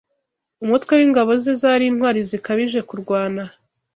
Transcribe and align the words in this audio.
umutwe 0.63 0.93
w’ingabo 0.99 1.31
ze, 1.43 1.53
zari 1.61 1.85
intwari 1.87 2.19
zikabije 2.29 2.79
kurwana 2.89 3.43